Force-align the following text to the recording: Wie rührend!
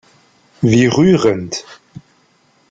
Wie 0.63 0.87
rührend! 0.87 1.63